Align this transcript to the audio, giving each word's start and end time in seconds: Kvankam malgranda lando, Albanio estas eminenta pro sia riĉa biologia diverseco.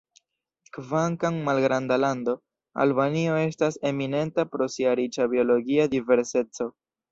Kvankam 0.77 1.35
malgranda 1.49 1.99
lando, 2.05 2.33
Albanio 2.85 3.37
estas 3.43 3.79
eminenta 3.91 4.47
pro 4.55 4.71
sia 4.79 4.97
riĉa 5.03 5.31
biologia 5.37 5.89
diverseco. 5.97 6.71